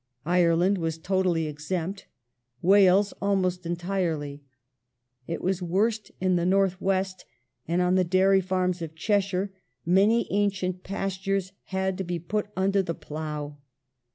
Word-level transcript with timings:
Ireland 0.25 0.79
was 0.79 0.97
totally 0.97 1.45
exempt; 1.45 2.07
Wales 2.63 3.13
al 3.21 3.35
most 3.35 3.67
entirely; 3.67 4.41
it 5.27 5.43
was 5.43 5.61
worst 5.61 6.09
in 6.19 6.37
the 6.37 6.43
North 6.43 6.81
West, 6.81 7.23
and 7.67 7.83
on 7.83 7.93
the 7.93 8.03
dairy 8.03 8.41
farms 8.41 8.81
of 8.81 8.95
Cheshire 8.95 9.51
many 9.85 10.25
ancient 10.31 10.81
pastures 10.81 11.51
had 11.65 11.99
to 11.99 12.03
be 12.03 12.17
put 12.17 12.47
under 12.57 12.81
the 12.81 12.95
plough. 12.95 13.57